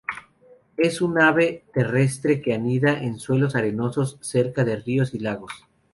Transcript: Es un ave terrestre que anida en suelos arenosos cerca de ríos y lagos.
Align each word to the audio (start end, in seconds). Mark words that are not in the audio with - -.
Es 0.77 0.99
un 0.99 1.21
ave 1.21 1.65
terrestre 1.75 2.41
que 2.41 2.55
anida 2.55 3.03
en 3.03 3.19
suelos 3.19 3.55
arenosos 3.55 4.17
cerca 4.19 4.63
de 4.63 4.77
ríos 4.77 5.13
y 5.13 5.19
lagos. 5.19 5.51